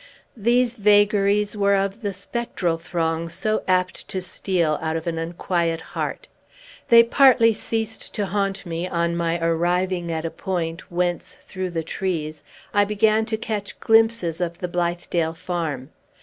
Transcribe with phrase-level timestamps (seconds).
[0.35, 5.79] These vagaries were of the spectral throng so apt to steal out of an unquiet
[5.93, 6.27] heart.
[6.89, 11.83] They partly ceased to haunt me, on my arriving at a point whence, through the
[11.83, 12.43] trees,
[12.73, 15.91] I began to catch glimpses of the Blithedale farm.